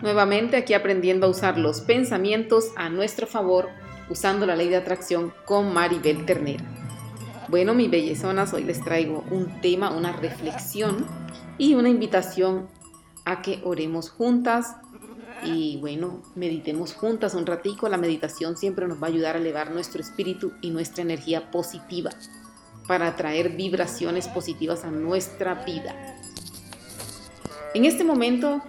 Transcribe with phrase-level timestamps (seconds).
[0.00, 3.68] Nuevamente aquí aprendiendo a usar los pensamientos a nuestro favor
[4.08, 6.64] usando la ley de atracción con Maribel Ternera.
[7.48, 11.06] Bueno, mis bellezonas, hoy les traigo un tema, una reflexión
[11.56, 12.68] y una invitación
[13.24, 14.76] a que oremos juntas
[15.44, 17.88] y bueno, meditemos juntas un ratico.
[17.88, 22.10] La meditación siempre nos va a ayudar a elevar nuestro espíritu y nuestra energía positiva
[22.86, 25.94] para atraer vibraciones positivas a nuestra vida.
[27.74, 28.62] En este momento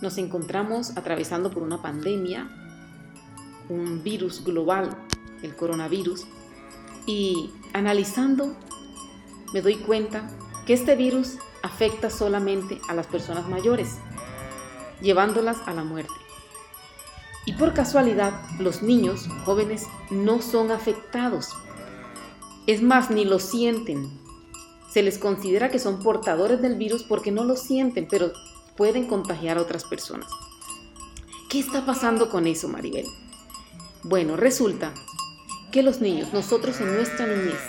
[0.00, 2.48] nos encontramos atravesando por una pandemia,
[3.68, 4.96] un virus global,
[5.42, 6.26] el coronavirus,
[7.06, 8.56] y analizando
[9.52, 10.28] me doy cuenta
[10.66, 13.98] que este virus afecta solamente a las personas mayores,
[15.00, 16.12] llevándolas a la muerte.
[17.46, 21.50] Y por casualidad, los niños jóvenes no son afectados.
[22.66, 24.10] Es más, ni lo sienten.
[24.90, 28.32] Se les considera que son portadores del virus porque no lo sienten, pero
[28.76, 30.28] pueden contagiar a otras personas.
[31.48, 33.06] ¿Qué está pasando con eso, Maribel?
[34.02, 34.92] Bueno, resulta
[35.70, 37.60] que los niños, nosotros en nuestra niñez,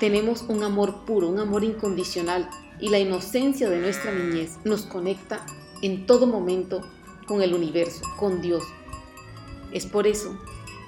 [0.00, 2.48] tenemos un amor puro, un amor incondicional
[2.80, 5.44] y la inocencia de nuestra niñez nos conecta
[5.82, 6.82] en todo momento
[7.26, 8.64] con el universo, con Dios.
[9.72, 10.38] Es por eso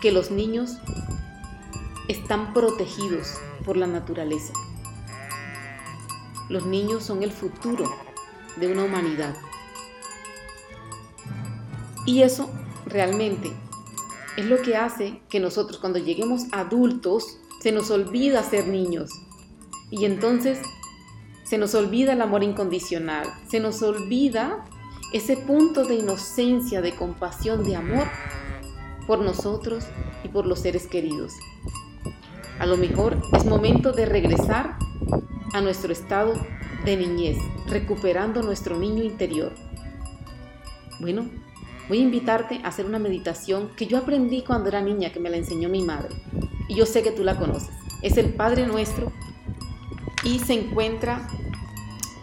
[0.00, 0.78] que los niños
[2.08, 4.52] están protegidos por la naturaleza.
[6.48, 7.84] Los niños son el futuro
[8.56, 9.34] de una humanidad.
[12.06, 12.50] Y eso
[12.86, 13.50] realmente
[14.36, 19.10] es lo que hace que nosotros cuando lleguemos adultos se nos olvida ser niños.
[19.90, 20.58] Y entonces
[21.44, 24.64] se nos olvida el amor incondicional, se nos olvida
[25.12, 28.06] ese punto de inocencia, de compasión, de amor
[29.06, 29.84] por nosotros
[30.24, 31.34] y por los seres queridos.
[32.58, 34.76] A lo mejor es momento de regresar
[35.52, 36.34] a nuestro estado
[36.84, 39.52] de niñez, recuperando nuestro niño interior.
[41.00, 41.28] Bueno,
[41.88, 45.30] voy a invitarte a hacer una meditación que yo aprendí cuando era niña, que me
[45.30, 46.14] la enseñó mi madre.
[46.68, 47.70] Y yo sé que tú la conoces.
[48.02, 49.12] Es el Padre Nuestro
[50.24, 51.28] y se encuentra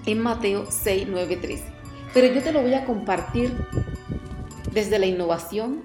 [0.06, 1.64] en Mateo 6, 9, 13.
[2.14, 3.53] Pero yo te lo voy a compartir
[4.72, 5.84] desde la innovación,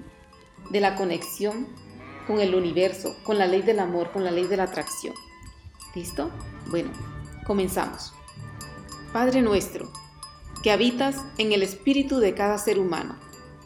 [0.69, 1.67] de la conexión
[2.25, 5.13] con el universo, con la ley del amor, con la ley de la atracción.
[5.95, 6.29] ¿Listo?
[6.69, 6.91] Bueno,
[7.45, 8.16] comenzamos.
[9.13, 9.89] Padre nuestro,
[10.61, 13.15] que habitas en el espíritu de cada ser humano,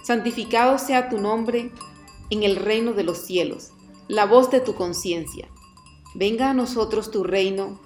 [0.03, 1.71] santificado sea tu nombre
[2.29, 3.71] en el reino de los cielos,
[4.07, 5.47] la voz de tu conciencia.
[6.13, 7.79] Venga a nosotros tu reino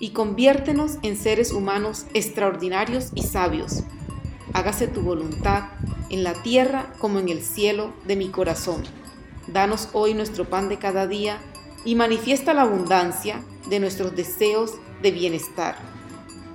[0.00, 3.82] y conviértenos en seres humanos extraordinarios y sabios.
[4.54, 5.64] Hágase tu voluntad
[6.08, 8.84] en la tierra como en el cielo de mi corazón.
[9.48, 11.38] Danos hoy nuestro pan de cada día
[11.84, 15.91] y manifiesta la abundancia de nuestros deseos de bienestar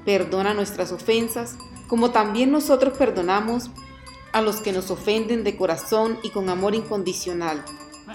[0.07, 1.57] Perdona nuestras ofensas,
[1.89, 3.71] como también nosotros perdonamos
[4.31, 7.61] a los que nos ofenden de corazón y con amor incondicional.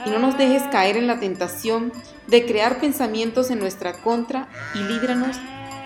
[0.06, 1.92] Y no nos dejes caer en la tentación
[2.28, 5.36] de crear pensamientos en nuestra contra y líbranos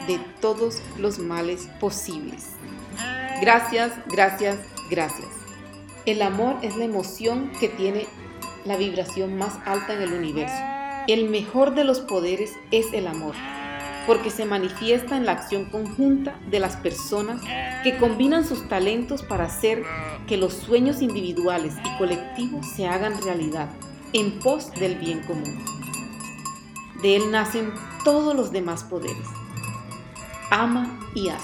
[0.06, 2.50] de todos los males posibles.
[3.41, 5.27] Gracias, gracias, gracias.
[6.05, 8.06] El amor es la emoción que tiene
[8.65, 10.55] la vibración más alta en el universo.
[11.09, 13.34] El mejor de los poderes es el amor
[14.06, 17.41] porque se manifiesta en la acción conjunta de las personas
[17.83, 19.83] que combinan sus talentos para hacer
[20.27, 23.69] que los sueños individuales y colectivos se hagan realidad
[24.12, 25.65] en pos del bien común.
[27.03, 27.72] De él nacen
[28.05, 29.27] todos los demás poderes.
[30.50, 31.43] Ama y haz.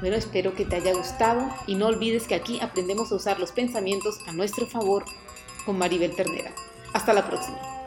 [0.00, 3.50] Bueno, espero que te haya gustado y no olvides que aquí aprendemos a usar los
[3.50, 5.04] pensamientos a nuestro favor
[5.66, 6.52] con Maribel Ternera.
[6.94, 7.77] Hasta la próxima.